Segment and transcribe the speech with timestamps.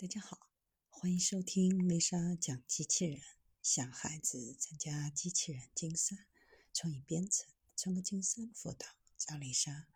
[0.00, 0.48] 大家好，
[0.88, 3.20] 欢迎收听丽莎讲机器人，
[3.60, 6.16] 向孩子参加机器人竞赛、
[6.72, 8.86] 创意编程、创客竞赛辅导。
[9.18, 9.88] 叫丽莎，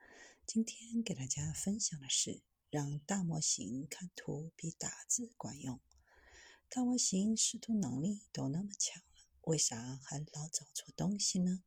[0.46, 5.80] 今天给大家分享的是让大模型看图比打字管用。
[6.68, 11.62] 大模型识图能力都那么强了，为啥还老找错东西呢？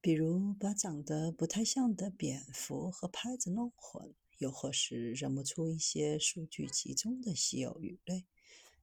[0.00, 4.12] 比如把长得不太像的蝙蝠和拍子弄混。
[4.38, 8.26] 又或是认不出一些数据集中的稀有鱼类，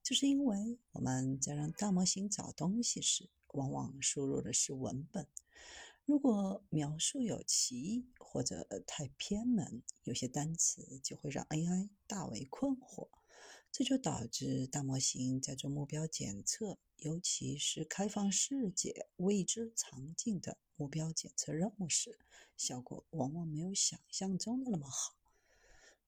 [0.01, 5.27] 这是因为我们在让大模型找东西时，往往输入的是文本。
[6.05, 13.07] 如果描述有歧义或者太偏门，有些单词就会让 AI 大为困惑。
[13.71, 22.19] 这就导致大模型在做目标检测，尤其是开放世界未知场景的目标检测任务时，
[22.55, 25.15] 效果往往没有想象中的那么好。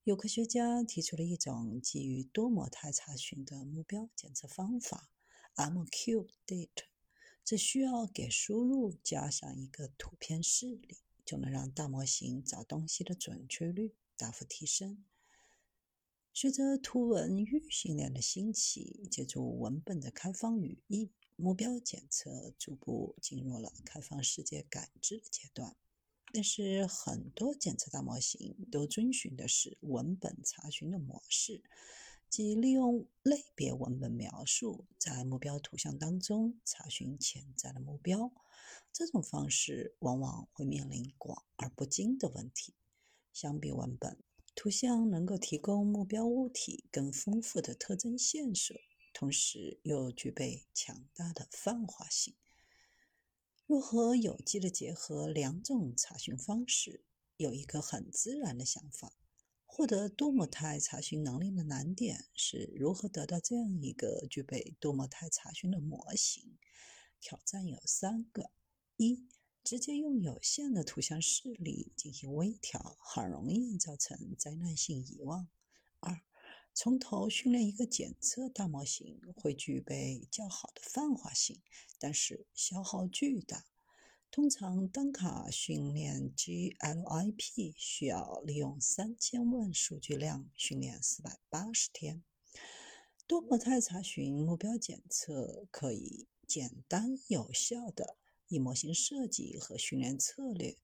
[0.06, 5.10] 有科学家提出了一种基于多模态查询的目标检测方法
[5.56, 6.84] ，MQDate。
[7.44, 15.04] 只需要给输入加上一个图片示例，就能让大模型找东西的准确率大幅提升。
[16.32, 25.76] 随着图文预训练的兴起，借助文本的开放语义，目标检测逐步进入了开放世界感知的阶段。
[26.36, 31.62] 但是很多检测大模型都遵循的是文本查询的模式，
[32.28, 38.30] 即利用类别文本描述在目标图像当中查询潜在的目标。
[38.92, 42.74] 这种方式往往会面临广而不精的问题。
[43.32, 44.18] 相比文本，
[44.54, 48.76] 图像能够提供目标物体更丰富的特征线索，
[49.14, 52.34] 同时又具备强大的泛化性。
[53.68, 57.04] 如何有机的结合两种查询方式？
[57.36, 59.18] 有一个很自然的想法：
[59.64, 66.56] 获得多模态查询能力的难点是如何得到这样一个具备多模态查询的模型。
[67.20, 68.52] 挑战有三个：
[68.98, 69.26] 一、
[69.64, 75.48] 直接用有限的图像示例进行微调，很容易造成灾难性遗忘；
[76.78, 81.62] 从头训练一个检测大模型会具备较好的泛化性，
[81.98, 83.64] 但是消耗巨大。
[84.30, 92.22] 通常单卡训练 GLIP 需要利用三千万数据量训练四百八十天。
[93.26, 100.76] 多模态查询目标检测可以简单有效的以模型设计和训练策略。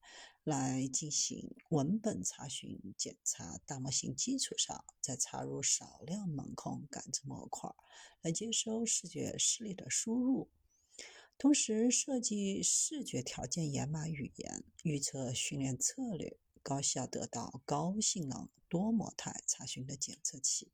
[0.45, 7.73] 来进行文本查询检查，大模型基础上再插入少量门控感知模块，
[8.21, 10.49] 来接收视觉视力的输入，
[11.37, 20.73] 同时设计视觉条件掩码语言，预测训练策略，高效得到高性能多模态查询的检测器。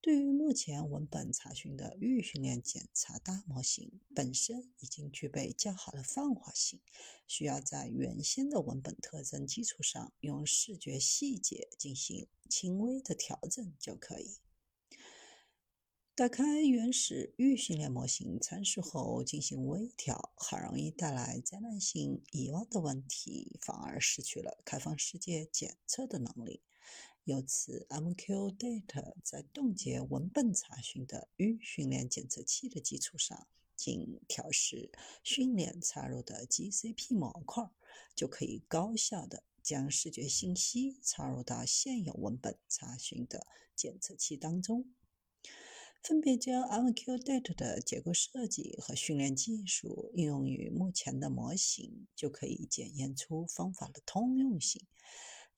[0.00, 6.80] 对于目前文本查询的预训练检查大模型本身已经具备较好的泛化性，
[7.26, 14.36] 需要在原先的文本特征基础上，用视觉细节进行轻微的调整就可以。
[16.14, 26.62] 打开原始预训练模型参数后进行微调，很容易带来灾难性遗忘的问题，反而失去了开放世界检测的能力。
[27.28, 33.46] 由此，MQDate 在冻结文本查询的预训练检测器的基础上，
[33.76, 34.90] 仅调试
[35.22, 37.68] 训练插入的 GCP 模块，
[38.14, 43.46] 就可以高效的将视觉信息插入到现有文本查询的
[43.76, 44.86] 检测器当中。
[46.02, 54.86] 分别将 MQDate 的结构设计和训练技术应用于目前的模型，就可以检验出方法的通用性。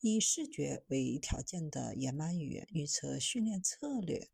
[0.03, 4.31] 以视觉为条件的掩码语言预测训练策略，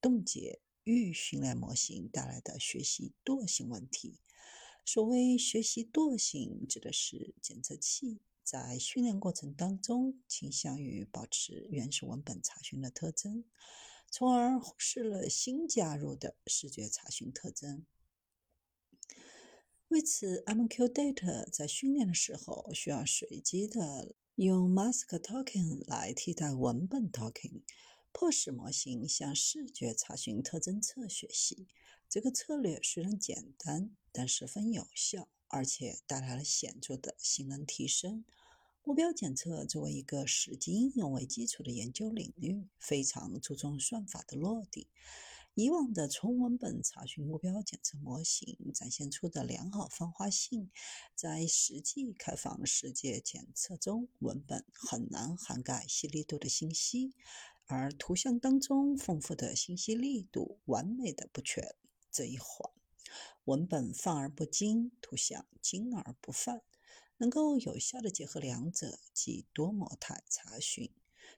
[0.00, 4.20] 冻结预训练模型带来的学习惰性问题。
[4.86, 13.44] 所谓学习惰性，指的是检测器在训练过程当中倾向于保持原始文本查询的特征，
[14.10, 17.84] 从而忽视了新加入的视觉查询特征。
[19.88, 24.14] 为此，MQ Data 在训练的时候需要随机的。
[24.36, 27.62] 用 mask token 来替代文本 token，
[28.12, 31.66] 迫使模型向视觉查询特征侧学习。
[32.06, 38.26] 这个策略虽然简单，但十分有效，而且带来了显著的性能提升。
[38.84, 44.88] 目标检测作为一个实际应用为基础的研究领域，非常注重算法的落地。
[45.58, 50.70] 以往的纯文本查询目标检测模型展现出的良好泛化性，
[51.14, 57.14] 在实际开放世界检测中，文本很难涵盖细腻度的信息，
[57.64, 61.74] 而图像当中丰富的信息力度完美的补全
[62.10, 62.70] 这一环。
[63.46, 66.60] 文本泛而不精，图像精而不泛，
[67.16, 70.90] 能够有效的结合两者，即多模态查询，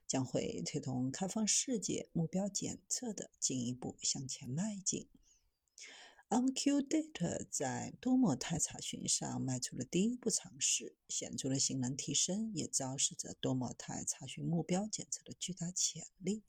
[0.07, 5.07] 将会推动开放世界目标检测的进一步向前迈进。
[6.29, 16.43] OnQData 在多模态查询上迈出了第一步尝试，显著的性能提升也昭示着多模态查询目标检测的巨大潜力，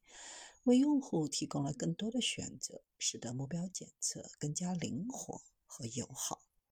[0.65, 6.50] 为用户提供了更多的选择，使得目标检测更加灵活和友好。